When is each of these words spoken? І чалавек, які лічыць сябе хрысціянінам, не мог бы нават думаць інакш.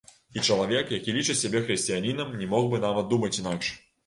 І 0.35 0.39
чалавек, 0.53 0.93
які 0.95 1.13
лічыць 1.17 1.35
сябе 1.41 1.61
хрысціянінам, 1.67 2.33
не 2.41 2.49
мог 2.55 2.67
бы 2.73 2.81
нават 2.89 3.13
думаць 3.15 3.33
інакш. 3.45 3.71